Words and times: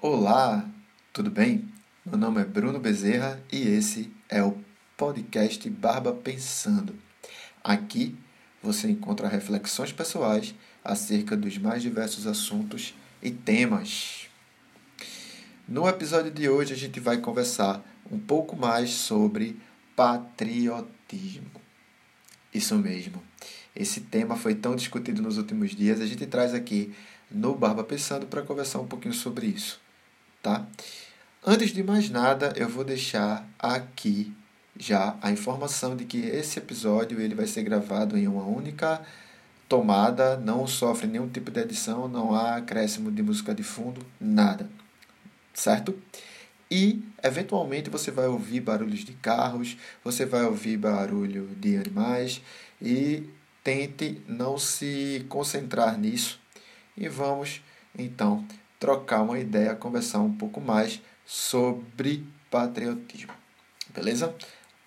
Olá, 0.00 0.64
tudo 1.12 1.28
bem? 1.28 1.68
Meu 2.06 2.16
nome 2.16 2.40
é 2.40 2.44
Bruno 2.44 2.78
Bezerra 2.78 3.42
e 3.50 3.66
esse 3.66 4.12
é 4.28 4.40
o 4.40 4.56
podcast 4.96 5.68
Barba 5.68 6.12
Pensando. 6.12 6.94
Aqui 7.64 8.16
você 8.62 8.88
encontra 8.88 9.26
reflexões 9.26 9.90
pessoais 9.90 10.54
acerca 10.84 11.36
dos 11.36 11.58
mais 11.58 11.82
diversos 11.82 12.28
assuntos 12.28 12.94
e 13.20 13.32
temas. 13.32 14.28
No 15.66 15.88
episódio 15.88 16.30
de 16.30 16.48
hoje 16.48 16.72
a 16.72 16.76
gente 16.76 17.00
vai 17.00 17.18
conversar 17.18 17.84
um 18.08 18.20
pouco 18.20 18.54
mais 18.54 18.90
sobre 18.90 19.60
patriotismo. 19.96 21.50
Isso 22.54 22.76
mesmo. 22.76 23.20
Esse 23.74 24.02
tema 24.02 24.36
foi 24.36 24.54
tão 24.54 24.76
discutido 24.76 25.20
nos 25.20 25.38
últimos 25.38 25.74
dias, 25.74 26.00
a 26.00 26.06
gente 26.06 26.24
traz 26.24 26.54
aqui 26.54 26.94
no 27.28 27.52
Barba 27.56 27.82
Pensando 27.82 28.28
para 28.28 28.42
conversar 28.42 28.78
um 28.78 28.86
pouquinho 28.86 29.12
sobre 29.12 29.48
isso 29.48 29.87
tá? 30.42 30.66
Antes 31.44 31.72
de 31.72 31.82
mais 31.82 32.10
nada, 32.10 32.52
eu 32.56 32.68
vou 32.68 32.84
deixar 32.84 33.48
aqui 33.58 34.34
já 34.78 35.16
a 35.20 35.30
informação 35.30 35.96
de 35.96 36.04
que 36.04 36.18
esse 36.18 36.58
episódio 36.58 37.20
ele 37.20 37.34
vai 37.34 37.46
ser 37.46 37.62
gravado 37.62 38.16
em 38.16 38.28
uma 38.28 38.44
única 38.44 39.00
tomada, 39.68 40.36
não 40.36 40.66
sofre 40.66 41.06
nenhum 41.06 41.28
tipo 41.28 41.50
de 41.50 41.60
edição, 41.60 42.08
não 42.08 42.34
há 42.34 42.56
acréscimo 42.56 43.10
de 43.10 43.22
música 43.22 43.54
de 43.54 43.62
fundo, 43.62 44.04
nada. 44.20 44.68
Certo? 45.52 45.98
E 46.70 47.02
eventualmente 47.22 47.90
você 47.90 48.10
vai 48.10 48.26
ouvir 48.26 48.60
barulhos 48.60 49.00
de 49.00 49.12
carros, 49.14 49.76
você 50.04 50.24
vai 50.24 50.44
ouvir 50.44 50.76
barulho 50.76 51.48
de 51.56 51.76
animais 51.76 52.40
e 52.80 53.28
tente 53.64 54.22
não 54.26 54.58
se 54.58 55.24
concentrar 55.28 55.98
nisso. 55.98 56.40
E 56.96 57.08
vamos 57.08 57.62
então 57.98 58.44
trocar 58.78 59.22
uma 59.22 59.38
ideia, 59.38 59.74
conversar 59.74 60.20
um 60.20 60.32
pouco 60.32 60.60
mais 60.60 61.00
sobre 61.26 62.24
patriotismo. 62.50 63.32
Beleza? 63.94 64.34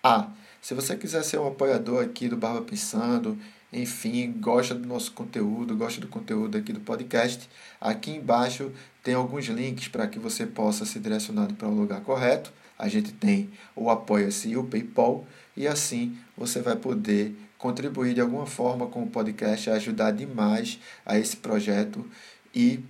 Ah, 0.03 0.29
se 0.61 0.73
você 0.73 0.95
quiser 0.95 1.23
ser 1.23 1.39
um 1.39 1.47
apoiador 1.47 2.03
aqui 2.03 2.27
do 2.27 2.37
Barba 2.37 2.61
Pensando, 2.61 3.37
enfim, 3.73 4.33
gosta 4.39 4.75
do 4.75 4.87
nosso 4.87 5.11
conteúdo, 5.11 5.75
gosta 5.75 6.01
do 6.01 6.07
conteúdo 6.07 6.57
aqui 6.57 6.73
do 6.73 6.79
podcast, 6.79 7.49
aqui 7.79 8.11
embaixo 8.11 8.71
tem 9.03 9.13
alguns 9.13 9.45
links 9.45 9.87
para 9.87 10.07
que 10.07 10.19
você 10.19 10.45
possa 10.45 10.85
ser 10.85 10.99
direcionado 10.99 11.53
para 11.53 11.67
o 11.67 11.73
lugar 11.73 12.01
correto. 12.01 12.51
A 12.77 12.87
gente 12.87 13.11
tem 13.11 13.49
o 13.75 13.89
Apoia-se 13.89 14.49
e 14.49 14.57
o 14.57 14.63
PayPal, 14.63 15.25
e 15.55 15.67
assim 15.67 16.17
você 16.35 16.61
vai 16.61 16.75
poder 16.75 17.35
contribuir 17.57 18.13
de 18.13 18.21
alguma 18.21 18.45
forma 18.45 18.87
com 18.87 19.03
o 19.03 19.07
podcast, 19.07 19.69
ajudar 19.69 20.11
demais 20.11 20.79
a 21.05 21.17
esse 21.17 21.37
projeto 21.37 22.09
e 22.53 22.83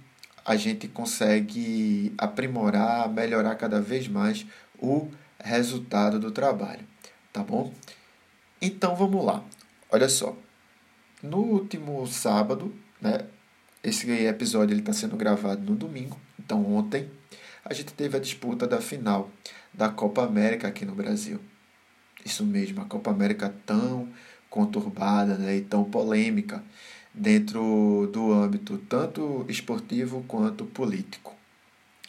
a 0.46 0.56
gente 0.56 0.88
consegue 0.88 2.14
aprimorar, 2.18 3.10
melhorar 3.10 3.56
cada 3.56 3.82
vez 3.82 4.08
mais 4.08 4.46
o 4.80 5.08
resultado 5.40 6.20
do 6.20 6.32
trabalho, 6.32 6.86
tá 7.32 7.44
bom? 7.44 7.74
Então 8.62 8.96
vamos 8.96 9.24
lá. 9.24 9.44
Olha 9.92 10.10
só. 10.10 10.36
No 11.22 11.38
último 11.38 12.06
sábado, 12.08 12.74
né? 13.00 13.26
Esse 13.84 14.10
episódio 14.12 14.78
está 14.78 14.94
sendo 14.94 15.18
gravado 15.18 15.64
no 15.64 15.76
domingo. 15.76 16.20
Então 16.40 16.64
ontem 16.72 17.10
a 17.66 17.74
gente 17.74 17.94
teve 17.94 18.18
a 18.18 18.20
disputa 18.20 18.68
da 18.68 18.80
final 18.80 19.30
da 19.74 19.90
Copa 19.90 20.24
América 20.24 20.68
aqui 20.68 20.86
no 20.86 20.94
Brasil. 20.94 21.40
Isso 22.24 22.46
mesmo, 22.46 22.82
a 22.82 22.86
Copa 22.86 23.10
América 23.10 23.54
tão 23.66 24.08
conturbada 24.50 25.36
né, 25.36 25.58
e 25.58 25.62
tão 25.62 25.84
polêmica 25.84 26.64
dentro 27.14 28.10
do 28.12 28.32
âmbito 28.32 28.78
tanto 28.90 29.46
esportivo 29.50 30.24
quanto 30.28 30.66
político, 30.66 31.36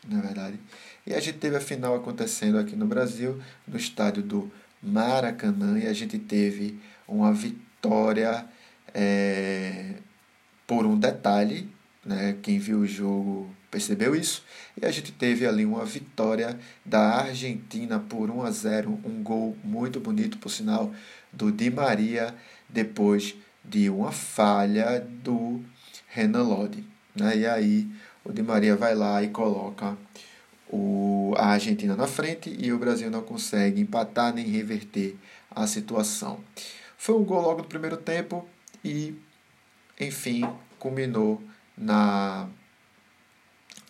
na 0.08 0.18
é 0.18 0.22
verdade. 0.22 0.60
E 1.06 1.14
a 1.14 1.20
gente 1.20 1.38
teve 1.38 1.56
a 1.56 1.60
final 1.60 1.94
acontecendo 1.94 2.58
aqui 2.58 2.76
no 2.76 2.86
Brasil, 2.86 3.40
no 3.66 3.76
estádio 3.76 4.22
do 4.22 4.50
Maracanã, 4.82 5.78
e 5.78 5.86
a 5.86 5.92
gente 5.92 6.18
teve 6.18 6.78
uma 7.06 7.32
vitória 7.32 8.46
é, 8.94 9.96
por 10.66 10.86
um 10.86 10.98
detalhe, 10.98 11.68
né? 12.04 12.36
quem 12.42 12.58
viu 12.58 12.80
o 12.80 12.86
jogo 12.86 13.50
percebeu 13.70 14.14
isso, 14.14 14.44
e 14.80 14.84
a 14.84 14.90
gente 14.90 15.10
teve 15.12 15.46
ali 15.46 15.64
uma 15.64 15.84
vitória 15.84 16.58
da 16.84 17.22
Argentina 17.22 17.98
por 17.98 18.30
1 18.30 18.42
a 18.42 18.50
0, 18.50 19.00
um 19.04 19.22
gol 19.22 19.56
muito 19.64 19.98
bonito, 19.98 20.36
por 20.38 20.50
sinal, 20.50 20.92
do 21.32 21.50
Di 21.50 21.70
Maria, 21.70 22.34
depois 22.68 23.34
de 23.64 23.88
uma 23.88 24.12
falha 24.12 25.00
do 25.00 25.60
Renan 26.08 26.42
Lodi. 26.42 26.84
Né? 27.14 27.38
E 27.38 27.46
aí 27.46 27.88
o 28.24 28.32
Di 28.32 28.42
Maria 28.42 28.76
vai 28.76 28.94
lá 28.94 29.22
e 29.22 29.28
coloca 29.28 29.96
o, 30.68 31.34
a 31.36 31.48
Argentina 31.48 31.94
na 31.94 32.06
frente 32.06 32.54
e 32.58 32.72
o 32.72 32.78
Brasil 32.78 33.10
não 33.10 33.22
consegue 33.22 33.80
empatar 33.80 34.32
nem 34.32 34.46
reverter 34.46 35.16
a 35.50 35.66
situação. 35.66 36.40
Foi 36.96 37.14
um 37.14 37.24
gol 37.24 37.42
logo 37.42 37.62
no 37.62 37.68
primeiro 37.68 37.96
tempo 37.96 38.48
e, 38.84 39.14
enfim, 40.00 40.48
culminou 40.78 41.42
na, 41.76 42.48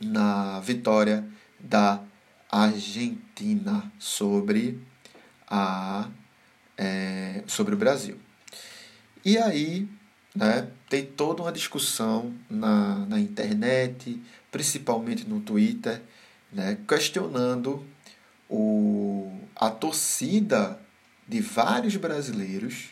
na 0.00 0.60
vitória 0.60 1.24
da 1.58 2.02
Argentina 2.50 3.90
sobre, 3.98 4.82
a, 5.48 6.08
é, 6.76 7.42
sobre 7.46 7.74
o 7.74 7.78
Brasil. 7.78 8.18
E 9.24 9.38
aí, 9.38 9.88
né, 10.34 10.68
tem 10.88 11.04
toda 11.06 11.42
uma 11.42 11.52
discussão 11.52 12.34
na, 12.50 13.06
na 13.06 13.20
internet, 13.20 14.20
principalmente 14.50 15.24
no 15.28 15.40
Twitter, 15.40 16.02
né, 16.52 16.78
questionando 16.86 17.84
o, 18.48 19.32
a 19.54 19.70
torcida 19.70 20.78
de 21.26 21.40
vários 21.40 21.96
brasileiros 21.96 22.90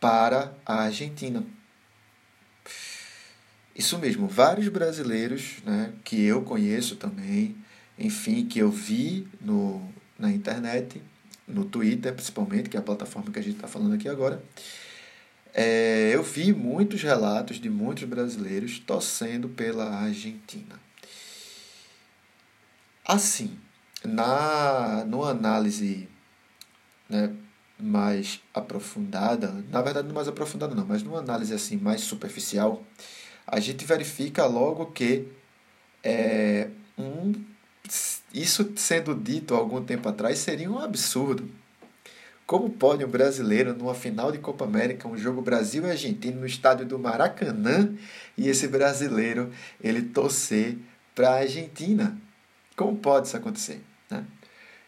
para 0.00 0.54
a 0.64 0.82
Argentina. 0.82 1.44
Isso 3.76 3.98
mesmo, 3.98 4.28
vários 4.28 4.68
brasileiros 4.68 5.56
né, 5.64 5.92
que 6.04 6.22
eu 6.22 6.42
conheço 6.42 6.96
também, 6.96 7.56
enfim, 7.98 8.46
que 8.46 8.58
eu 8.58 8.70
vi 8.70 9.28
no, 9.40 9.88
na 10.18 10.30
internet, 10.30 11.02
no 11.46 11.64
Twitter 11.64 12.14
principalmente, 12.14 12.68
que 12.68 12.76
é 12.76 12.80
a 12.80 12.82
plataforma 12.82 13.30
que 13.30 13.38
a 13.38 13.42
gente 13.42 13.56
está 13.56 13.68
falando 13.68 13.94
aqui 13.94 14.08
agora, 14.08 14.42
é, 15.54 16.10
eu 16.12 16.22
vi 16.22 16.52
muitos 16.52 17.00
relatos 17.00 17.60
de 17.60 17.70
muitos 17.70 18.02
brasileiros 18.04 18.80
torcendo 18.80 19.48
pela 19.48 19.88
Argentina. 19.88 20.80
Assim, 23.06 23.56
na 24.04 25.04
numa 25.06 25.30
análise 25.30 26.08
né, 27.08 27.32
mais 27.78 28.40
aprofundada, 28.52 29.64
na 29.70 29.80
verdade 29.80 30.08
não 30.08 30.14
mais 30.14 30.26
aprofundada 30.26 30.74
não, 30.74 30.84
mas 30.86 31.04
numa 31.04 31.18
análise 31.20 31.54
assim 31.54 31.76
mais 31.76 32.00
superficial, 32.00 32.84
a 33.46 33.60
gente 33.60 33.84
verifica 33.84 34.46
logo 34.46 34.86
que 34.86 35.28
é, 36.02 36.68
um, 36.98 37.32
isso 38.32 38.72
sendo 38.76 39.14
dito 39.14 39.54
algum 39.54 39.84
tempo 39.84 40.08
atrás 40.08 40.38
seria 40.38 40.70
um 40.70 40.78
absurdo 40.78 41.48
como 42.46 42.70
pode 42.70 43.04
um 43.04 43.08
brasileiro, 43.08 43.74
numa 43.74 43.94
final 43.94 44.30
de 44.30 44.38
Copa 44.38 44.64
América, 44.64 45.08
um 45.08 45.16
jogo 45.16 45.40
Brasil 45.40 45.86
e 45.86 45.90
Argentina 45.90 46.38
no 46.38 46.46
estádio 46.46 46.84
do 46.84 46.98
Maracanã, 46.98 47.94
e 48.36 48.48
esse 48.48 48.68
brasileiro 48.68 49.50
ele 49.82 50.02
torcer 50.02 50.76
para 51.14 51.30
a 51.30 51.38
Argentina? 51.38 52.18
Como 52.76 52.96
pode 52.98 53.28
isso 53.28 53.36
acontecer? 53.36 53.80
Né? 54.10 54.24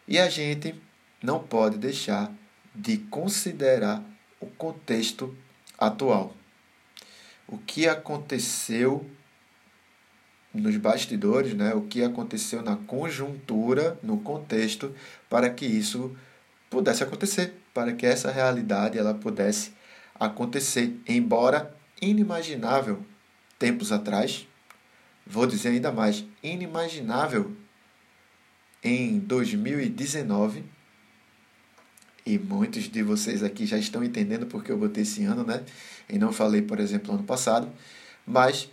E 0.07 0.19
a 0.19 0.29
gente 0.29 0.75
não 1.23 1.39
pode 1.39 1.77
deixar 1.77 2.31
de 2.75 2.97
considerar 2.97 4.03
o 4.39 4.45
contexto 4.45 5.35
atual. 5.77 6.35
O 7.47 7.57
que 7.57 7.87
aconteceu 7.87 9.03
nos 10.53 10.77
bastidores, 10.77 11.53
né? 11.53 11.73
o 11.73 11.81
que 11.81 12.03
aconteceu 12.03 12.61
na 12.61 12.75
conjuntura, 12.75 13.97
no 14.03 14.19
contexto, 14.19 14.93
para 15.27 15.49
que 15.49 15.65
isso 15.65 16.15
pudesse 16.69 17.03
acontecer, 17.03 17.53
para 17.73 17.93
que 17.93 18.05
essa 18.05 18.31
realidade 18.31 18.97
ela 18.97 19.13
pudesse 19.13 19.71
acontecer, 20.19 20.99
embora 21.07 21.75
inimaginável 22.01 23.05
tempos 23.57 23.91
atrás, 23.91 24.47
vou 25.25 25.47
dizer 25.47 25.69
ainda 25.69 25.91
mais, 25.91 26.25
inimaginável 26.43 27.55
em 28.83 29.19
2019. 29.19 30.63
E 32.25 32.37
muitos 32.37 32.83
de 32.83 33.01
vocês 33.01 33.41
aqui 33.41 33.65
já 33.65 33.77
estão 33.77 34.03
entendendo 34.03 34.45
porque 34.45 34.71
eu 34.71 34.77
botei 34.77 35.03
esse 35.03 35.23
ano, 35.23 35.43
né? 35.43 35.63
E 36.09 36.19
não 36.19 36.33
falei, 36.33 36.61
por 36.61 36.79
exemplo, 36.79 37.13
ano 37.13 37.23
passado. 37.23 37.71
Mas 38.25 38.69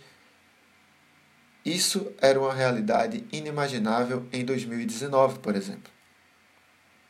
isso 1.63 2.11
era 2.21 2.39
uma 2.39 2.53
realidade 2.53 3.23
inimaginável 3.31 4.27
em 4.31 4.43
2019, 4.43 5.39
por 5.39 5.55
exemplo 5.55 5.94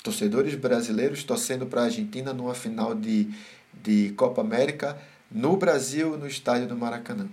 torcedores 0.05 0.53
brasileiros 0.53 1.23
torcendo 1.23 1.65
para 1.65 1.81
a 1.81 1.85
Argentina 1.85 2.31
numa 2.31 2.53
final 2.53 2.93
de, 2.93 3.27
de 3.73 4.13
Copa 4.15 4.41
América 4.41 4.95
no 5.31 5.57
Brasil, 5.57 6.15
no 6.15 6.27
estádio 6.27 6.67
do 6.67 6.77
Maracanã. 6.77 7.27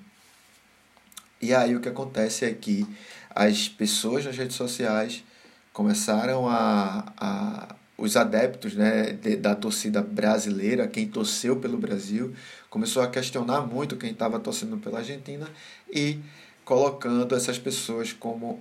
E 1.40 1.54
aí 1.54 1.76
o 1.76 1.80
que 1.80 1.88
acontece 1.90 2.46
é 2.46 2.54
que 2.54 2.86
as 3.28 3.68
pessoas 3.68 4.24
nas 4.24 4.36
redes 4.38 4.56
sociais 4.56 5.22
começaram 5.70 6.48
a, 6.48 7.12
a 7.18 7.74
os 7.98 8.16
adeptos 8.16 8.74
né, 8.74 9.12
de, 9.12 9.36
da 9.36 9.54
torcida 9.54 10.02
brasileira, 10.02 10.88
quem 10.88 11.06
torceu 11.06 11.56
pelo 11.56 11.76
Brasil, 11.76 12.34
começou 12.70 13.02
a 13.02 13.06
questionar 13.06 13.60
muito 13.60 13.96
quem 13.96 14.10
estava 14.10 14.40
torcendo 14.40 14.78
pela 14.78 14.98
Argentina 14.98 15.46
e 15.88 16.18
colocando 16.64 17.36
essas 17.36 17.58
pessoas 17.58 18.12
como 18.12 18.60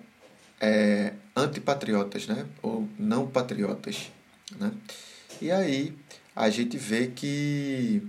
é, 0.62 1.14
antipatriotas, 1.36 2.28
né, 2.28 2.46
ou 2.62 2.88
não 2.98 3.28
patriotas. 3.28 4.12
Né? 4.58 4.72
E 5.42 5.52
aí 5.52 5.98
a 6.36 6.50
gente 6.50 6.78
vê 6.78 7.08
que, 7.08 8.08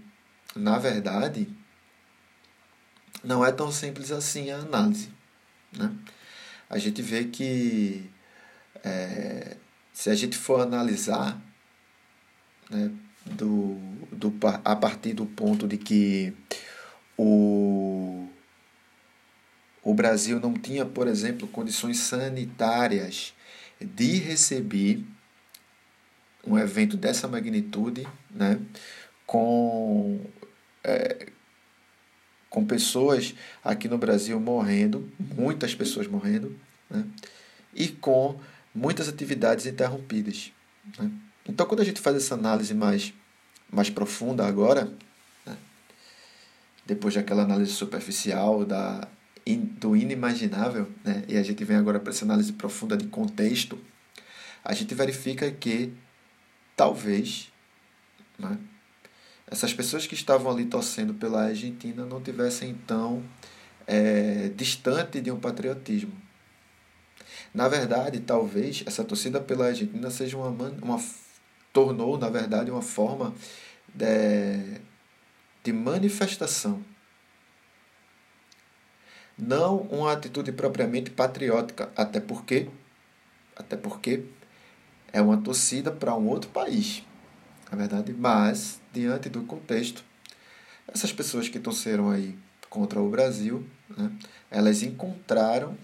na 0.54 0.78
verdade, 0.78 1.48
não 3.24 3.44
é 3.44 3.50
tão 3.50 3.72
simples 3.72 4.12
assim 4.12 4.50
a 4.50 4.58
análise. 4.58 5.08
Né? 5.72 5.90
A 6.68 6.78
gente 6.78 7.00
vê 7.00 7.24
que 7.24 8.10
é, 8.84 9.56
se 9.92 10.10
a 10.10 10.14
gente 10.14 10.36
for 10.36 10.60
analisar 10.60 11.40
né, 12.68 12.90
do, 13.24 13.76
do, 14.10 14.34
a 14.64 14.76
partir 14.76 15.14
do 15.14 15.24
ponto 15.24 15.66
de 15.66 15.78
que 15.78 16.34
o, 17.16 18.28
o 19.82 19.92
Brasil 19.92 20.38
não 20.38 20.54
tinha, 20.54 20.86
por 20.86 21.08
exemplo, 21.08 21.48
condições 21.48 21.98
sanitárias 21.98 23.34
de 23.80 24.18
receber 24.18 25.04
um 26.46 26.56
evento 26.56 26.96
dessa 26.96 27.26
magnitude, 27.26 28.06
né, 28.30 28.60
com, 29.26 30.20
é, 30.84 31.26
com 32.48 32.64
pessoas 32.64 33.34
aqui 33.62 33.88
no 33.88 33.98
Brasil 33.98 34.38
morrendo, 34.38 35.10
muitas 35.18 35.74
pessoas 35.74 36.06
morrendo, 36.06 36.56
né, 36.88 37.04
e 37.74 37.88
com 37.88 38.38
muitas 38.74 39.08
atividades 39.08 39.66
interrompidas. 39.66 40.52
Né? 40.98 41.10
Então, 41.48 41.66
quando 41.66 41.80
a 41.80 41.84
gente 41.84 42.00
faz 42.00 42.16
essa 42.16 42.34
análise 42.34 42.74
mais, 42.74 43.12
mais 43.70 43.90
profunda 43.90 44.46
agora, 44.46 44.92
né, 45.44 45.56
depois 46.86 47.14
daquela 47.14 47.42
análise 47.42 47.72
superficial 47.72 48.64
da, 48.64 49.08
do 49.46 49.96
inimaginável, 49.96 50.88
né, 51.04 51.24
e 51.28 51.36
a 51.36 51.42
gente 51.42 51.64
vem 51.64 51.76
agora 51.76 51.98
para 51.98 52.10
essa 52.10 52.24
análise 52.24 52.52
profunda 52.52 52.96
de 52.96 53.06
contexto, 53.06 53.78
a 54.64 54.72
gente 54.72 54.94
verifica 54.94 55.50
que 55.50 55.92
talvez 56.76 57.52
né, 58.38 58.58
essas 59.46 59.74
pessoas 59.74 60.06
que 60.06 60.14
estavam 60.14 60.50
ali 60.50 60.64
torcendo 60.64 61.14
pela 61.14 61.44
Argentina 61.44 62.06
não 62.06 62.20
tivessem 62.22 62.74
tão 62.86 63.22
é, 63.86 64.50
distante 64.56 65.20
de 65.20 65.30
um 65.30 65.38
patriotismo. 65.38 66.12
Na 67.52 67.68
verdade, 67.68 68.20
talvez 68.20 68.82
essa 68.86 69.04
torcida 69.04 69.40
pela 69.40 69.66
Argentina 69.66 70.10
seja 70.10 70.38
uma, 70.38 70.48
uma 70.48 70.98
tornou, 71.72 72.18
na 72.18 72.28
verdade, 72.28 72.70
uma 72.70 72.82
forma 72.82 73.34
de, 73.94 74.80
de 75.62 75.72
manifestação. 75.72 76.82
Não 79.38 79.78
uma 79.78 80.12
atitude 80.12 80.52
propriamente 80.52 81.10
patriótica, 81.10 81.90
até 81.96 82.20
porque 82.20 82.68
até 83.56 83.76
porque 83.76 84.24
é 85.12 85.20
uma 85.20 85.36
torcida 85.36 85.90
para 85.90 86.14
um 86.14 86.26
outro 86.26 86.50
país, 86.50 87.02
na 87.70 87.76
verdade, 87.76 88.12
mas 88.12 88.80
diante 88.92 89.28
do 89.28 89.42
contexto, 89.42 90.02
essas 90.88 91.12
pessoas 91.12 91.48
que 91.48 91.58
torceram 91.58 92.10
aí 92.10 92.36
contra 92.68 93.00
o 93.00 93.10
Brasil, 93.10 93.66
né, 93.96 94.10
elas 94.50 94.82
encontraram 94.82 95.76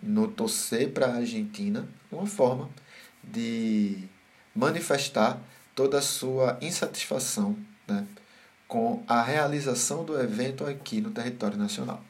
no 0.00 0.28
torcer 0.28 0.90
para 0.92 1.06
a 1.06 1.16
Argentina 1.16 1.88
uma 2.10 2.26
forma 2.26 2.70
de 3.22 4.08
manifestar 4.54 5.40
toda 5.74 5.98
a 5.98 6.02
sua 6.02 6.56
insatisfação 6.60 7.56
né, 7.86 8.06
com 8.68 9.02
a 9.06 9.22
realização 9.22 10.04
do 10.04 10.18
evento 10.20 10.64
aqui 10.64 11.00
no 11.00 11.10
território 11.10 11.58
nacional. 11.58 12.02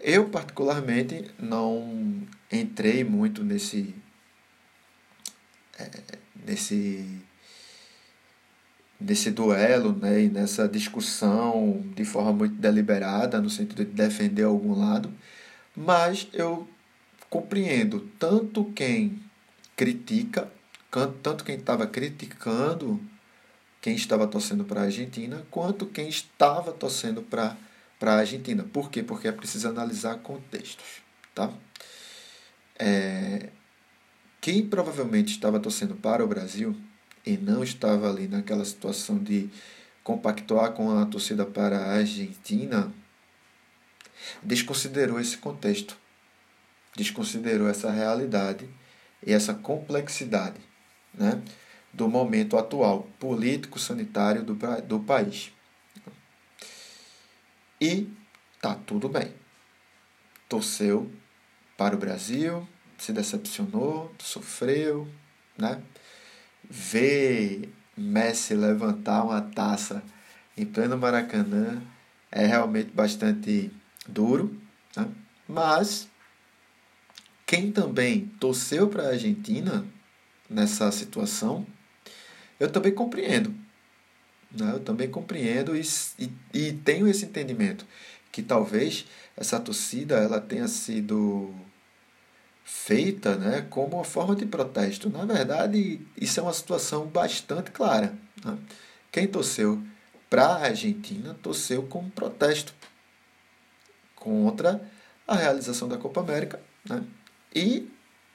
Eu, 0.00 0.28
particularmente, 0.28 1.30
não 1.38 2.22
entrei 2.50 3.02
muito 3.02 3.42
nesse, 3.42 3.94
é, 5.78 5.90
nesse, 6.46 7.20
nesse 9.00 9.30
duelo 9.30 9.92
né, 9.92 10.22
e 10.22 10.28
nessa 10.28 10.68
discussão 10.68 11.84
de 11.94 12.04
forma 12.04 12.32
muito 12.32 12.54
deliberada, 12.54 13.40
no 13.40 13.50
sentido 13.50 13.84
de 13.84 13.92
defender 13.92 14.44
algum 14.44 14.78
lado, 14.78 15.12
mas 15.76 16.28
eu 16.32 16.68
compreendo 17.28 18.08
tanto 18.18 18.64
quem 18.72 19.22
critica, 19.76 20.50
tanto 21.22 21.44
quem 21.44 21.56
estava 21.56 21.86
criticando 21.86 23.00
quem 23.80 23.94
estava 23.94 24.26
torcendo 24.26 24.64
para 24.64 24.80
a 24.80 24.84
Argentina, 24.84 25.46
quanto 25.50 25.86
quem 25.86 26.08
estava 26.08 26.72
torcendo 26.72 27.22
para 27.22 27.46
a 27.46 27.56
Argentina. 28.06 28.64
Por 28.64 28.90
quê? 28.90 29.02
Porque 29.02 29.28
é 29.28 29.32
preciso 29.32 29.68
analisar 29.68 30.16
contextos. 30.18 31.02
Tá? 31.34 31.52
É, 32.78 33.50
quem 34.40 34.66
provavelmente 34.66 35.32
estava 35.32 35.58
torcendo 35.58 35.94
para 35.94 36.24
o 36.24 36.28
Brasil 36.28 36.76
e 37.26 37.36
não 37.36 37.62
estava 37.62 38.08
ali 38.08 38.28
naquela 38.28 38.64
situação 38.64 39.18
de 39.18 39.50
compactuar 40.02 40.72
com 40.72 40.96
a 40.96 41.06
torcida 41.06 41.44
para 41.44 41.78
a 41.78 41.92
Argentina, 41.96 42.92
desconsiderou 44.42 45.20
esse 45.20 45.36
contexto 45.36 45.96
desconsiderou 46.98 47.68
essa 47.68 47.90
realidade 47.90 48.68
e 49.24 49.32
essa 49.32 49.54
complexidade 49.54 50.60
né, 51.14 51.40
do 51.92 52.08
momento 52.08 52.58
atual 52.58 53.08
político-sanitário 53.20 54.42
do, 54.42 54.54
do 54.82 55.00
país. 55.00 55.52
E 57.80 58.08
tá 58.60 58.74
tudo 58.74 59.08
bem. 59.08 59.32
Torceu 60.48 61.10
para 61.76 61.94
o 61.94 61.98
Brasil, 61.98 62.66
se 62.96 63.12
decepcionou, 63.12 64.12
sofreu, 64.18 65.08
né? 65.56 65.80
Ver 66.68 67.72
Messi 67.96 68.54
levantar 68.54 69.24
uma 69.24 69.40
taça 69.40 70.02
em 70.56 70.64
pleno 70.64 70.96
Maracanã 70.98 71.82
é 72.30 72.46
realmente 72.46 72.90
bastante 72.90 73.70
duro, 74.06 74.60
né? 74.96 75.08
mas 75.46 76.08
quem 77.46 77.72
também 77.72 78.26
torceu 78.38 78.88
para 78.88 79.04
a 79.04 79.08
Argentina 79.10 79.86
nessa 80.48 80.90
situação, 80.92 81.66
eu 82.60 82.70
também 82.70 82.92
compreendo. 82.92 83.54
Né? 84.50 84.72
Eu 84.72 84.80
também 84.80 85.10
compreendo 85.10 85.76
e, 85.76 85.82
e, 86.18 86.32
e 86.52 86.72
tenho 86.72 87.06
esse 87.06 87.24
entendimento 87.24 87.86
que 88.30 88.42
talvez 88.42 89.06
essa 89.36 89.58
torcida 89.58 90.16
ela 90.16 90.40
tenha 90.40 90.68
sido 90.68 91.54
feita 92.64 93.36
né, 93.36 93.66
como 93.70 93.96
uma 93.96 94.04
forma 94.04 94.36
de 94.36 94.44
protesto. 94.44 95.08
Na 95.08 95.24
verdade, 95.24 96.00
isso 96.16 96.38
é 96.38 96.42
uma 96.42 96.52
situação 96.52 97.06
bastante 97.06 97.70
clara. 97.70 98.14
Né? 98.44 98.58
Quem 99.10 99.26
torceu 99.26 99.82
para 100.28 100.44
a 100.44 100.64
Argentina 100.66 101.34
torceu 101.42 101.84
como 101.84 102.10
protesto 102.10 102.74
contra 104.14 104.82
a 105.26 105.34
realização 105.34 105.88
da 105.88 105.96
Copa 105.96 106.20
América 106.20 106.60
né? 106.88 107.02
e 107.54 107.88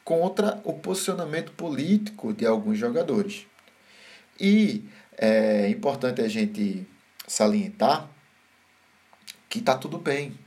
contra 0.03 0.59
o 0.63 0.73
posicionamento 0.73 1.51
político 1.51 2.33
de 2.33 2.45
alguns 2.45 2.77
jogadores. 2.77 3.45
E 4.39 4.83
é 5.17 5.69
importante 5.69 6.21
a 6.21 6.27
gente 6.27 6.87
salientar 7.27 8.09
que 9.49 9.59
está 9.59 9.77
tudo 9.77 9.97
bem. 9.97 10.37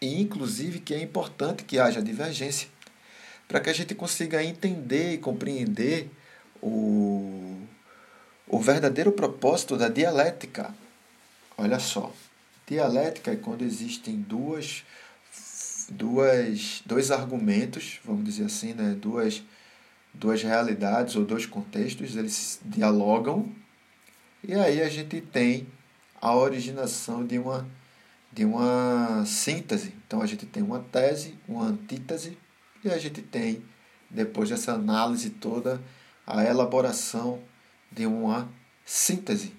E, 0.00 0.20
inclusive, 0.20 0.80
que 0.80 0.94
é 0.94 1.02
importante 1.02 1.64
que 1.64 1.78
haja 1.78 2.02
divergência 2.02 2.68
para 3.48 3.60
que 3.60 3.70
a 3.70 3.72
gente 3.72 3.94
consiga 3.94 4.42
entender 4.42 5.14
e 5.14 5.18
compreender 5.18 6.10
o, 6.62 7.58
o 8.48 8.58
verdadeiro 8.58 9.12
propósito 9.12 9.76
da 9.76 9.88
dialética. 9.88 10.74
Olha 11.56 11.78
só, 11.78 12.12
dialética 12.66 13.32
é 13.32 13.36
quando 13.36 13.62
existem 13.62 14.16
duas 14.16 14.84
duas, 15.88 16.82
dois 16.86 17.10
argumentos, 17.10 18.00
vamos 18.04 18.24
dizer 18.24 18.44
assim, 18.44 18.72
né? 18.72 18.96
duas, 18.98 19.42
duas 20.12 20.42
realidades 20.42 21.16
ou 21.16 21.24
dois 21.24 21.46
contextos, 21.46 22.16
eles 22.16 22.60
dialogam 22.64 23.52
e 24.46 24.54
aí 24.54 24.82
a 24.82 24.88
gente 24.88 25.20
tem 25.20 25.66
a 26.20 26.34
originação 26.34 27.24
de 27.26 27.38
uma, 27.38 27.66
de 28.32 28.44
uma 28.44 29.24
síntese. 29.26 29.94
Então 30.06 30.22
a 30.22 30.26
gente 30.26 30.46
tem 30.46 30.62
uma 30.62 30.80
tese, 30.80 31.34
uma 31.46 31.66
antítese 31.66 32.36
e 32.84 32.90
a 32.90 32.98
gente 32.98 33.22
tem, 33.22 33.62
depois 34.10 34.48
dessa 34.48 34.72
análise 34.72 35.30
toda, 35.30 35.80
a 36.26 36.44
elaboração 36.44 37.40
de 37.90 38.06
uma 38.06 38.48
síntese, 38.84 39.52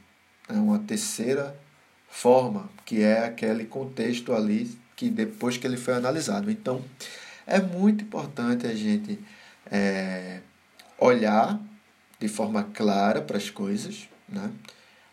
né? 0.49 0.57
uma 0.57 0.79
terceira 0.79 1.59
forma, 2.07 2.69
que 2.85 3.01
é 3.01 3.25
aquele 3.25 3.65
contexto 3.65 4.33
ali 4.33 4.77
que 4.95 5.09
depois 5.09 5.57
que 5.57 5.67
ele 5.67 5.77
foi 5.77 5.93
analisado. 5.93 6.49
Então, 6.49 6.83
é 7.45 7.59
muito 7.59 8.03
importante 8.03 8.65
a 8.65 8.73
gente 8.73 9.19
é, 9.69 10.39
olhar 10.97 11.59
de 12.19 12.27
forma 12.27 12.63
clara 12.63 13.21
para 13.21 13.37
as 13.37 13.49
coisas, 13.49 14.07
né? 14.27 14.51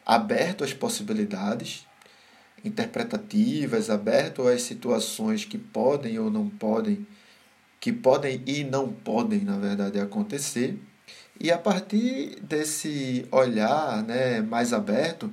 aberto 0.05 0.65
às 0.65 0.73
possibilidades 0.73 1.87
interpretativas, 2.65 3.91
aberto 3.91 4.47
às 4.47 4.63
situações 4.63 5.45
que 5.45 5.59
podem 5.59 6.19
ou 6.19 6.31
não 6.31 6.49
podem, 6.49 7.07
que 7.81 7.93
podem 7.93 8.43
e 8.47 8.63
não 8.63 8.93
podem, 8.93 9.41
na 9.41 9.59
verdade, 9.59 9.99
acontecer. 9.99 10.79
E 11.41 11.51
a 11.51 11.59
partir 11.59 12.39
desse 12.41 13.27
olhar 13.33 14.03
né, 14.05 14.41
mais 14.41 14.73
aberto, 14.73 15.33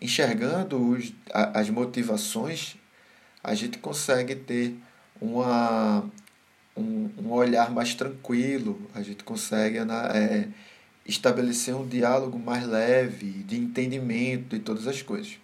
enxergando 0.00 0.90
os, 0.90 1.12
as 1.32 1.70
motivações, 1.70 2.76
a 3.42 3.54
gente 3.54 3.78
consegue 3.78 4.34
ter 4.34 4.76
uma, 5.20 6.04
um, 6.76 7.10
um 7.18 7.30
olhar 7.30 7.70
mais 7.70 7.94
tranquilo, 7.94 8.90
a 8.94 9.02
gente 9.02 9.22
consegue 9.22 9.78
é, 9.78 10.48
estabelecer 11.06 11.74
um 11.74 11.86
diálogo 11.86 12.38
mais 12.38 12.66
leve, 12.66 13.30
de 13.44 13.56
entendimento 13.56 14.56
de 14.56 14.60
todas 14.60 14.86
as 14.86 15.02
coisas. 15.02 15.38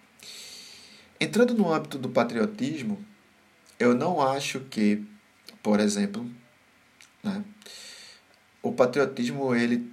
Entrando 1.20 1.54
no 1.54 1.72
âmbito 1.72 1.98
do 1.98 2.08
patriotismo, 2.08 2.98
eu 3.78 3.94
não 3.94 4.22
acho 4.22 4.60
que, 4.60 5.04
por 5.62 5.78
exemplo, 5.80 6.28
né, 7.22 7.44
o 8.62 8.72
patriotismo 8.72 9.54
ele 9.54 9.90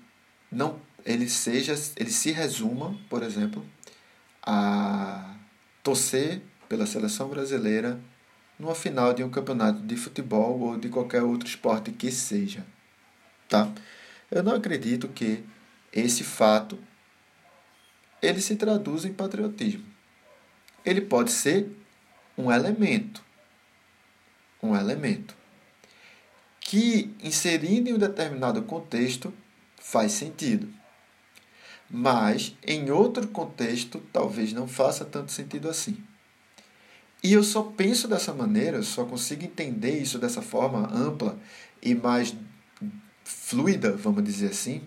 não 0.52 0.80
ele 1.06 1.30
seja 1.30 1.74
ele 1.96 2.12
se 2.12 2.32
resuma, 2.32 2.98
por 3.10 3.24
exemplo, 3.24 3.66
a 4.42 5.36
torcer 5.84 6.42
pela 6.68 6.86
seleção 6.86 7.30
brasileira 7.30 8.00
numa 8.60 8.76
final 8.76 9.14
de 9.14 9.24
um 9.24 9.30
campeonato 9.30 9.82
de 9.82 9.96
futebol 9.96 10.60
ou 10.60 10.78
de 10.78 10.90
qualquer 10.90 11.24
outro 11.24 11.48
esporte 11.48 11.92
que 11.92 12.12
seja, 12.12 12.66
tá? 13.48 13.72
Eu 14.30 14.44
não 14.44 14.56
acredito 14.56 15.08
que 15.08 15.44
esse 15.92 16.24
fato 16.24 16.78
ele 18.22 18.42
se 18.42 18.56
traduz 18.56 19.06
em 19.06 19.14
patriotismo. 19.14 19.86
Ele 20.86 21.02
pode 21.02 21.32
ser 21.32 21.70
um 22.38 22.52
elemento, 22.52 23.24
um 24.62 24.76
elemento 24.76 25.36
que 26.60 27.16
inserindo 27.24 27.90
em 27.90 27.94
um 27.94 27.98
determinado 27.98 28.62
contexto 28.64 29.34
faz 29.78 30.12
sentido. 30.12 30.68
Mas 31.90 32.56
em 32.62 32.92
outro 32.92 33.28
contexto 33.30 34.02
talvez 34.12 34.52
não 34.52 34.68
faça 34.68 35.06
tanto 35.06 35.32
sentido 35.32 35.70
assim. 35.70 36.04
E 37.24 37.34
eu 37.34 37.44
só 37.44 37.64
penso 37.64 38.08
dessa 38.08 38.34
maneira, 38.34 38.78
eu 38.78 38.84
só 38.84 39.06
consigo 39.06 39.44
entender 39.44 39.98
isso 39.98 40.20
dessa 40.20 40.42
forma 40.42 40.94
ampla 40.94 41.40
e 41.82 41.96
mais 41.96 42.36
fluida, 43.24 43.96
vamos 43.96 44.24
dizer 44.24 44.50
assim, 44.50 44.82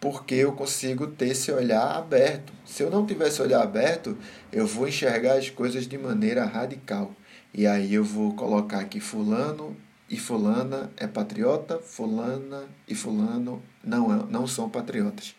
porque 0.00 0.34
eu 0.34 0.52
consigo 0.52 1.06
ter 1.06 1.28
esse 1.28 1.50
olhar 1.50 1.96
aberto. 1.96 2.52
Se 2.64 2.82
eu 2.82 2.90
não 2.90 3.06
tivesse 3.06 3.42
olhar 3.42 3.62
aberto, 3.62 4.16
eu 4.52 4.66
vou 4.66 4.86
enxergar 4.86 5.34
as 5.34 5.50
coisas 5.50 5.86
de 5.86 5.98
maneira 5.98 6.44
radical. 6.44 7.14
E 7.52 7.66
aí 7.66 7.94
eu 7.94 8.04
vou 8.04 8.34
colocar 8.34 8.84
que 8.84 9.00
fulano 9.00 9.76
e 10.08 10.16
fulana 10.16 10.90
é 10.96 11.06
patriota, 11.06 11.78
fulana 11.78 12.64
e 12.86 12.94
fulano 12.94 13.62
não, 13.82 14.12
é, 14.12 14.24
não 14.30 14.46
são 14.46 14.68
patriotas. 14.68 15.34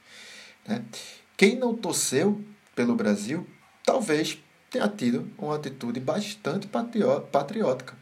Né? 0.68 0.84
Quem 1.38 1.56
não 1.56 1.74
torceu 1.74 2.42
pelo 2.76 2.96
Brasil, 2.96 3.48
talvez 3.86 4.38
tenha 4.70 4.88
tido 4.88 5.28
uma 5.38 5.56
atitude 5.56 6.00
bastante 6.00 6.68
patriótica 6.68 7.99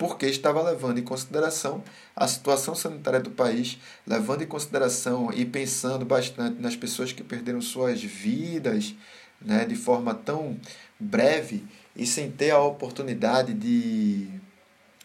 porque 0.00 0.24
estava 0.24 0.62
levando 0.62 0.96
em 0.96 1.02
consideração 1.02 1.84
a 2.16 2.26
situação 2.26 2.74
sanitária 2.74 3.20
do 3.20 3.30
país, 3.30 3.78
levando 4.06 4.40
em 4.40 4.46
consideração 4.46 5.30
e 5.30 5.44
pensando 5.44 6.06
bastante 6.06 6.58
nas 6.58 6.74
pessoas 6.74 7.12
que 7.12 7.22
perderam 7.22 7.60
suas 7.60 8.02
vidas 8.02 8.94
né, 9.38 9.66
de 9.66 9.76
forma 9.76 10.14
tão 10.14 10.58
breve 10.98 11.66
e 11.94 12.06
sem 12.06 12.30
ter 12.30 12.50
a 12.50 12.60
oportunidade 12.60 13.52
de, 13.52 14.26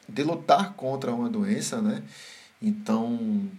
de 0.07 0.23
lutar 0.23 0.75
contra 0.75 1.13
uma 1.13 1.29
doença. 1.29 1.81
Né? 1.81 2.01
Então, 2.61 3.51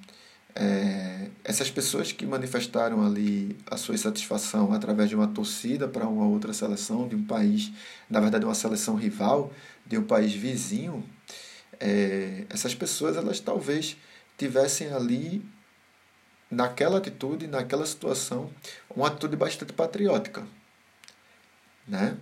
é, 0.55 1.29
essas 1.45 1.71
pessoas 1.71 2.13
que 2.13 2.25
manifestaram 2.25 3.05
ali 3.05 3.59
a 3.71 3.77
sua 3.77 3.95
insatisfação 3.95 4.73
através 4.73 5.11
de 5.11 5.15
uma 5.15 5.29
torcida 5.29 5.87
para 5.87 6.09
uma 6.09 6.27
outra 6.27 6.55
seleção 6.55 7.07
de 7.07 7.15
um 7.15 7.25
país, 7.25 7.71
na 8.09 8.21
verdade 8.21 8.47
uma 8.47 8.55
seleção 8.55 8.95
rival 8.95 9.53
de 9.87 9.99
um 9.99 10.03
país 10.03 10.33
vizinho, 10.33 11.05
é, 11.81 12.45
essas 12.51 12.75
pessoas 12.75 13.17
elas 13.17 13.41
talvez 13.41 13.97
tivessem 14.37 14.93
ali 14.93 15.43
naquela 16.51 16.99
atitude, 16.99 17.47
naquela 17.47 17.87
situação, 17.87 18.51
uma 18.95 19.09
atitude 19.09 19.37
bastante 19.37 19.73
patriótica, 19.73 20.47
né? 21.87 22.17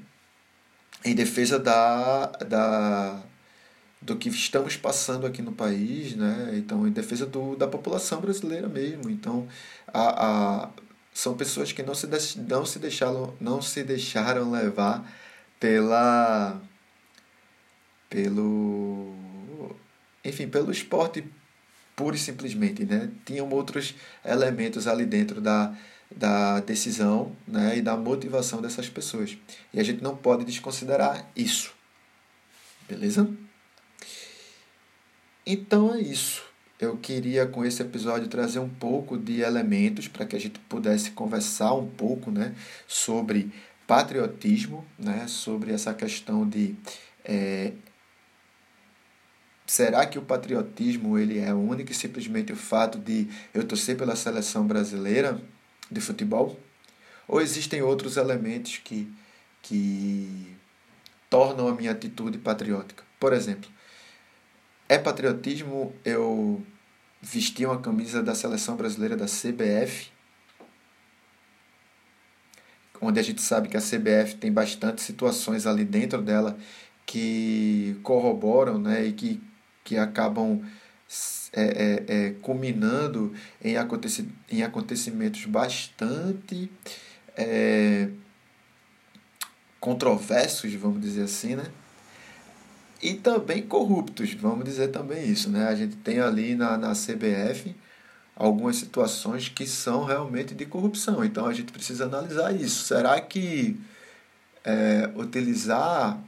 Em 1.04 1.14
defesa 1.14 1.58
da, 1.58 2.26
da 2.26 3.22
do 4.00 4.16
que 4.16 4.28
estamos 4.28 4.76
passando 4.76 5.26
aqui 5.26 5.42
no 5.42 5.52
país, 5.52 6.14
né? 6.14 6.52
Então, 6.54 6.86
em 6.86 6.92
defesa 6.92 7.26
do, 7.26 7.56
da 7.56 7.66
população 7.66 8.20
brasileira 8.20 8.68
mesmo. 8.68 9.10
Então, 9.10 9.48
a, 9.88 10.64
a, 10.64 10.70
são 11.12 11.36
pessoas 11.36 11.72
que 11.72 11.82
não 11.82 11.94
se, 11.94 12.06
não 12.38 12.66
se 12.66 12.78
deixaram 12.78 13.34
não 13.40 13.62
se 13.62 13.82
deixaram 13.84 14.50
levar 14.50 15.10
pela 15.60 16.60
pelo 18.10 19.23
enfim, 20.24 20.48
pelo 20.48 20.70
esporte 20.70 21.24
pura 21.94 22.16
e 22.16 22.18
simplesmente, 22.18 22.84
né? 22.84 23.10
Tinham 23.24 23.48
outros 23.50 23.94
elementos 24.24 24.86
ali 24.86 25.06
dentro 25.06 25.40
da, 25.40 25.76
da 26.10 26.60
decisão 26.60 27.34
né? 27.46 27.78
e 27.78 27.82
da 27.82 27.96
motivação 27.96 28.60
dessas 28.60 28.88
pessoas. 28.88 29.36
E 29.72 29.80
a 29.80 29.82
gente 29.82 30.02
não 30.02 30.16
pode 30.16 30.44
desconsiderar 30.44 31.28
isso. 31.36 31.72
Beleza? 32.88 33.28
Então 35.46 35.94
é 35.94 36.00
isso. 36.00 36.42
Eu 36.80 36.96
queria 36.96 37.46
com 37.46 37.64
esse 37.64 37.80
episódio 37.80 38.28
trazer 38.28 38.58
um 38.58 38.68
pouco 38.68 39.16
de 39.16 39.40
elementos 39.40 40.08
para 40.08 40.26
que 40.26 40.34
a 40.34 40.40
gente 40.40 40.58
pudesse 40.60 41.12
conversar 41.12 41.72
um 41.74 41.88
pouco 41.88 42.30
né, 42.30 42.54
sobre 42.86 43.52
patriotismo, 43.86 44.84
né, 44.98 45.26
sobre 45.28 45.72
essa 45.72 45.94
questão 45.94 46.48
de 46.48 46.74
é, 47.24 47.72
será 49.66 50.06
que 50.06 50.18
o 50.18 50.22
patriotismo 50.22 51.18
ele 51.18 51.38
é 51.38 51.52
único 51.52 51.90
e 51.90 51.94
simplesmente 51.94 52.52
o 52.52 52.56
fato 52.56 52.98
de 52.98 53.28
eu 53.52 53.64
torcer 53.64 53.96
pela 53.96 54.16
seleção 54.16 54.66
brasileira 54.66 55.40
de 55.90 56.00
futebol? 56.00 56.58
Ou 57.26 57.40
existem 57.40 57.82
outros 57.82 58.16
elementos 58.16 58.78
que, 58.78 59.10
que 59.62 60.54
tornam 61.30 61.68
a 61.68 61.74
minha 61.74 61.92
atitude 61.92 62.38
patriótica? 62.38 63.02
Por 63.18 63.32
exemplo, 63.32 63.70
é 64.88 64.98
patriotismo 64.98 65.94
eu 66.04 66.64
vestir 67.22 67.66
uma 67.66 67.80
camisa 67.80 68.22
da 68.22 68.34
seleção 68.34 68.76
brasileira 68.76 69.16
da 69.16 69.24
CBF, 69.24 70.12
onde 73.00 73.18
a 73.18 73.22
gente 73.22 73.40
sabe 73.40 73.68
que 73.68 73.76
a 73.76 73.80
CBF 73.80 74.36
tem 74.36 74.52
bastante 74.52 75.00
situações 75.00 75.66
ali 75.66 75.84
dentro 75.84 76.20
dela 76.20 76.56
que 77.06 77.98
corroboram 78.02 78.78
né, 78.78 79.04
e 79.06 79.12
que, 79.12 79.42
que 79.84 79.96
acabam 79.96 80.60
é, 81.52 81.62
é, 81.62 82.04
é, 82.08 82.30
culminando 82.42 83.32
em, 83.62 83.76
aconteci 83.76 84.28
em 84.50 84.62
acontecimentos 84.62 85.44
bastante 85.44 86.70
é, 87.36 88.08
controversos, 89.78 90.72
vamos 90.74 91.00
dizer 91.00 91.24
assim, 91.24 91.54
né? 91.54 91.66
e 93.04 93.12
também 93.12 93.60
corruptos, 93.60 94.32
vamos 94.32 94.64
dizer 94.64 94.88
também 94.88 95.28
isso. 95.28 95.50
Né? 95.50 95.68
A 95.68 95.74
gente 95.74 95.94
tem 95.96 96.20
ali 96.20 96.54
na, 96.54 96.78
na 96.78 96.92
CBF 96.92 97.76
algumas 98.34 98.76
situações 98.76 99.50
que 99.50 99.66
são 99.66 100.04
realmente 100.04 100.54
de 100.54 100.64
corrupção, 100.64 101.22
então 101.22 101.44
a 101.46 101.52
gente 101.52 101.70
precisa 101.70 102.06
analisar 102.06 102.52
isso. 102.52 102.84
Será 102.84 103.20
que 103.20 103.78
é, 104.64 105.10
utilizar 105.14 106.18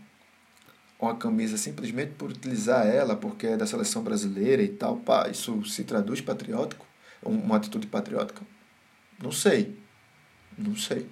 uma 0.98 1.16
camisa 1.16 1.56
simplesmente 1.56 2.12
por 2.12 2.30
utilizar 2.30 2.86
ela, 2.86 3.16
porque 3.16 3.46
é 3.48 3.56
da 3.56 3.66
seleção 3.66 4.02
brasileira 4.02 4.62
e 4.62 4.68
tal, 4.68 4.96
pá, 4.96 5.28
isso 5.28 5.64
se 5.64 5.84
traduz 5.84 6.20
patriótico? 6.20 6.86
Uma 7.22 7.56
atitude 7.56 7.86
patriótica? 7.86 8.42
Não 9.22 9.32
sei. 9.32 9.78
Não 10.56 10.76
sei. 10.76 11.08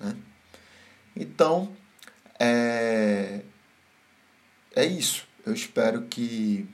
Né? 0.00 0.16
Então, 1.14 1.76
é, 2.38 3.42
é 4.74 4.84
isso. 4.84 5.26
Eu 5.44 5.52
espero 5.52 6.02
que, 6.02 6.68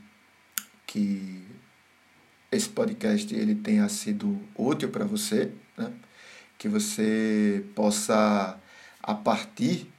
que 0.87 1.45
esse 2.51 2.69
podcast 2.69 3.35
ele 3.35 3.55
tenha 3.55 3.89
sido 3.89 4.41
útil 4.55 4.91
para 4.91 5.05
você, 5.05 5.53
né? 5.77 5.93
que 6.57 6.69
você 6.69 7.65
possa, 7.75 8.59
a 9.03 9.15
partir 9.15 9.93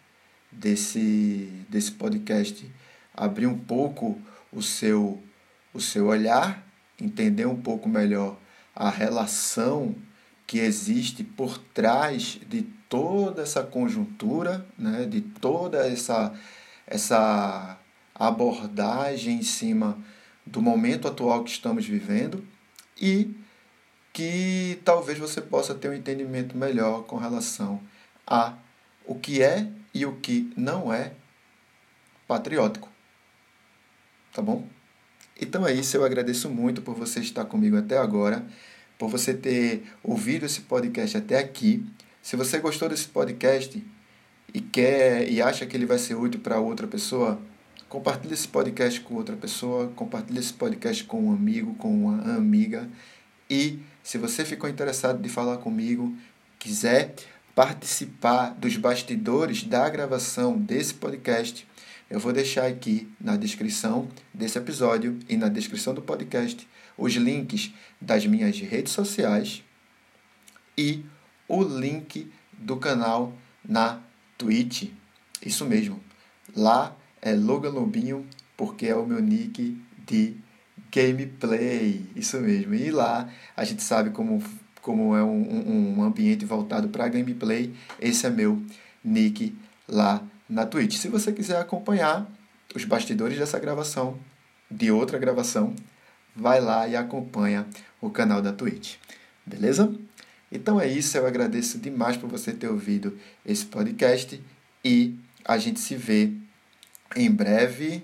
desse, 0.58 1.50
desse 1.70 1.92
podcast, 1.92 2.70
abrir 3.14 3.48
um 3.48 3.58
pouco 3.58 4.20
o 4.52 4.62
seu, 4.62 5.22
o 5.74 5.80
seu 5.80 6.08
olhar, 6.08 6.66
entender 7.00 7.46
um 7.46 7.60
pouco 7.62 7.88
melhor 7.90 8.38
a 8.76 8.90
relação 8.90 9.96
que 10.48 10.60
existe 10.60 11.24
por 11.24 11.58
trás 11.58 12.40
de 12.48 12.64
toda 12.90 13.42
essa 13.42 13.64
conjuntura, 13.64 14.66
né, 14.78 15.06
de 15.06 15.22
toda 15.22 15.88
essa, 15.88 16.34
essa 16.86 17.78
abordagem 18.14 19.40
em 19.40 19.44
cima 19.44 19.98
do 20.46 20.62
momento 20.62 21.08
atual 21.08 21.44
que 21.44 21.52
estamos 21.52 21.86
vivendo 21.86 22.46
e 23.00 23.36
que 24.14 24.80
talvez 24.86 25.18
você 25.18 25.42
possa 25.42 25.74
ter 25.74 25.90
um 25.90 25.94
entendimento 25.94 26.56
melhor 26.56 27.04
com 27.04 27.18
relação 27.18 27.82
a 28.26 28.54
o 29.08 29.16
que 29.16 29.42
é 29.42 29.68
e 29.94 30.06
o 30.06 30.16
que 30.18 30.52
não 30.56 30.94
é 30.94 31.14
patriótico. 32.28 32.90
Tá 34.34 34.42
bom? 34.42 34.68
Então 35.40 35.66
é 35.66 35.74
isso, 35.74 35.98
eu 35.98 36.06
agradeço 36.06 36.50
muito 36.50 36.82
por 36.82 36.96
você 36.96 37.20
estar 37.20 37.46
comigo 37.46 37.78
até 37.78 37.98
agora, 37.98 38.46
por 38.98 39.10
você 39.10 39.34
ter 39.34 39.84
ouvido 40.04 40.46
esse 40.46 40.62
podcast 40.62 41.18
até 41.18 41.38
aqui. 41.38 41.86
Se 42.22 42.36
você 42.36 42.58
gostou 42.60 42.90
desse 42.90 43.08
podcast 43.08 43.84
e 44.54 44.62
quer 44.62 45.30
e 45.30 45.42
acha 45.42 45.66
que 45.66 45.76
ele 45.76 45.86
vai 45.86 45.98
ser 45.98 46.16
útil 46.16 46.40
para 46.40 46.60
outra 46.60 46.88
pessoa, 46.88 47.40
compartilhe 47.90 48.34
esse 48.34 48.48
podcast 48.48 49.00
com 49.02 49.16
outra 49.16 49.36
pessoa, 49.36 49.92
compartilhe 49.96 50.40
esse 50.40 50.54
podcast 50.54 51.04
com 51.04 51.26
um 51.26 51.34
amigo, 51.34 51.76
com 51.76 51.94
uma 51.94 52.36
amiga. 52.36 52.90
E 53.50 53.80
se 54.02 54.18
você 54.18 54.46
ficou 54.46 54.70
interessado 54.70 55.22
de 55.22 55.30
falar 55.30 55.58
comigo, 55.58 56.16
quiser 56.58 57.14
participar 57.56 58.50
dos 58.50 58.76
bastidores 58.76 59.64
da 59.64 59.90
gravação 59.90 60.58
desse 60.58 60.94
podcast, 60.94 61.66
eu 62.10 62.20
vou 62.20 62.34
deixar 62.34 62.68
aqui 62.68 63.10
na 63.20 63.38
descrição 63.38 64.08
desse 64.34 64.58
episódio 64.58 65.18
e 65.28 65.38
na 65.38 65.48
descrição 65.48 65.94
do 65.94 66.02
podcast 66.02 66.68
os 66.98 67.14
links 67.14 67.74
das 68.00 68.26
minhas 68.26 68.60
redes 68.60 68.94
sociais 68.94 69.64
e 70.78 71.04
o 71.48 71.64
link 71.64 72.32
do 72.54 72.78
canal 72.78 73.34
na 73.64 74.02
Twitch. 74.38 74.92
Isso 75.44 75.66
mesmo. 75.66 76.04
Lá 76.56 76.96
é 77.22 77.34
Logan 77.34 77.70
Lobinho, 77.70 78.28
porque 78.56 78.88
é 78.88 78.96
o 78.96 79.06
meu 79.06 79.22
nick 79.22 79.82
de 80.06 80.36
gameplay. 80.92 82.06
Isso 82.16 82.40
mesmo. 82.40 82.76
E 82.76 82.92
lá 82.92 83.30
a 83.56 83.64
gente 83.64 83.82
sabe 83.82 84.10
como, 84.12 84.44
como 84.86 85.16
é 85.16 85.24
um, 85.24 85.98
um 85.98 86.04
ambiente 86.04 86.46
voltado 86.46 86.90
para 86.90 87.08
gameplay. 87.08 87.74
Esse 88.00 88.28
é 88.28 88.30
meu 88.30 88.62
nick 89.04 89.58
lá 89.88 90.22
na 90.48 90.64
Twitch. 90.64 90.98
Se 90.98 91.08
você 91.08 91.32
quiser 91.32 91.60
acompanhar 91.60 92.32
os 92.76 92.86
bastidores 92.86 93.36
dessa 93.36 93.58
gravação, 93.58 94.20
de 94.70 94.92
outra 94.92 95.18
gravação, 95.18 95.76
vai 96.36 96.62
lá 96.62 96.88
e 96.88 96.96
acompanha 96.96 97.66
o 98.00 98.12
canal 98.12 98.44
da 98.44 98.54
Twitch. 98.54 98.98
Beleza? 99.44 99.92
Então 100.52 100.80
é 100.80 100.88
isso, 100.88 101.18
eu 101.18 101.26
agradeço 101.26 101.80
demais 101.80 102.16
por 102.16 102.30
você 102.30 102.54
ter 102.54 102.68
ouvido 102.68 103.18
esse 103.44 103.66
podcast 103.66 104.40
e 104.84 105.16
a 105.44 105.58
gente 105.58 105.80
se 105.80 105.96
vê 105.96 106.32
em 107.16 107.32
breve. 107.32 108.04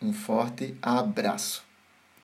Um 0.00 0.14
forte 0.14 0.74
abraço. 0.80 1.71